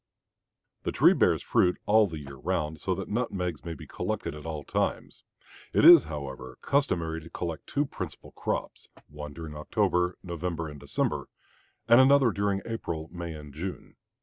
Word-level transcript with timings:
The 0.81 0.91
tree 0.91 1.13
bears 1.13 1.43
fruit 1.43 1.77
all 1.85 2.07
the 2.07 2.17
year 2.17 2.37
round, 2.37 2.79
so 2.81 2.95
that 2.95 3.07
nutmegs 3.07 3.63
may 3.63 3.75
be 3.75 3.85
collected 3.85 4.33
at 4.33 4.47
all 4.47 4.63
times. 4.63 5.23
It 5.73 5.85
is, 5.85 6.05
however, 6.05 6.57
customary 6.63 7.21
to 7.21 7.29
collect 7.29 7.67
two 7.67 7.85
principal 7.85 8.31
crops, 8.31 8.89
one 9.07 9.33
during 9.33 9.55
October, 9.55 10.17
November, 10.23 10.69
and 10.69 10.79
December, 10.79 11.27
and 11.87 12.01
another 12.01 12.31
during 12.31 12.63
April, 12.65 13.09
May, 13.13 13.35
and 13.35 13.53
June. 13.53 13.95